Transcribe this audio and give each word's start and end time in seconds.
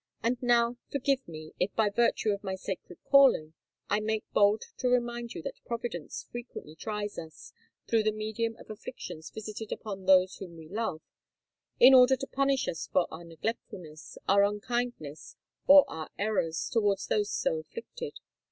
"And 0.23 0.41
now, 0.41 0.77
forgive 0.91 1.27
me, 1.27 1.53
if—by 1.59 1.91
virtue 1.91 2.31
of 2.31 2.43
my 2.43 2.55
sacred 2.55 2.97
calling—I 3.03 3.99
make 3.99 4.23
bold 4.33 4.63
to 4.79 4.89
remind 4.89 5.35
you 5.35 5.43
that 5.43 5.63
Providence 5.63 6.25
frequently 6.31 6.73
tries 6.73 7.19
us, 7.19 7.53
through 7.87 8.01
the 8.01 8.11
medium 8.11 8.55
of 8.57 8.71
afflictions 8.71 9.29
visited 9.29 9.71
upon 9.71 10.05
those 10.07 10.37
whom 10.37 10.57
we 10.57 10.67
love, 10.67 11.03
in 11.79 11.93
order 11.93 12.15
to 12.15 12.25
punish 12.25 12.67
us 12.67 12.87
for 12.91 13.05
our 13.11 13.23
neglectfulness, 13.23 14.17
our 14.27 14.43
unkindness, 14.43 15.35
or 15.67 15.85
our 15.87 16.09
errors, 16.17 16.67
towards 16.69 17.05
those 17.05 17.29
so 17.29 17.59
afflicted. 17.59 18.13